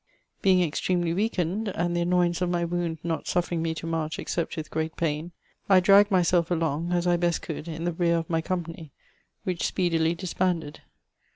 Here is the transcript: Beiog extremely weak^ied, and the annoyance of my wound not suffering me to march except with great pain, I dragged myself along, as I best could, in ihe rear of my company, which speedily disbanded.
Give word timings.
Beiog 0.43 0.65
extremely 0.65 1.13
weak^ied, 1.13 1.71
and 1.75 1.95
the 1.95 2.01
annoyance 2.01 2.41
of 2.41 2.49
my 2.49 2.65
wound 2.65 2.97
not 3.03 3.27
suffering 3.27 3.61
me 3.61 3.75
to 3.75 3.85
march 3.85 4.17
except 4.17 4.57
with 4.57 4.71
great 4.71 4.95
pain, 4.95 5.31
I 5.69 5.79
dragged 5.79 6.09
myself 6.09 6.49
along, 6.49 6.91
as 6.91 7.05
I 7.05 7.17
best 7.17 7.43
could, 7.43 7.67
in 7.67 7.87
ihe 7.87 7.99
rear 7.99 8.17
of 8.17 8.27
my 8.27 8.41
company, 8.41 8.89
which 9.43 9.63
speedily 9.63 10.15
disbanded. 10.15 10.81